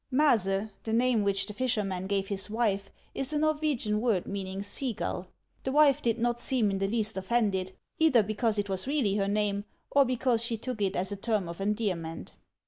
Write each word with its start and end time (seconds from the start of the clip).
""Maase,'' 0.11 0.71
the 0.81 0.93
name 0.93 1.21
which 1.23 1.45
the 1.45 1.53
fisherman 1.53 2.07
gave 2.07 2.27
his 2.29 2.49
wife, 2.49 2.89
is 3.13 3.33
a 3.33 3.37
Norwegian 3.37 4.01
word 4.01 4.25
meaning" 4.25 4.63
sea 4.63 4.93
gull." 4.93 5.27
The 5.63 5.71
wife 5.71 6.01
did 6.01 6.17
not 6.17 6.39
seem 6.39 6.71
in 6.71 6.79
the 6.79 6.87
least 6.87 7.17
offended, 7.17 7.73
either 7.99 8.23
because 8.23 8.57
it 8.57 8.67
was 8.67 8.87
really 8.87 9.17
her 9.17 9.27
name, 9.27 9.63
or 9.91 10.03
because 10.03 10.43
she 10.43 10.57
took 10.57 10.81
it 10.81 10.95
as 10.95 11.11
a 11.11 11.15
term 11.15 11.47
of 11.47 11.61
endearment. 11.61 12.33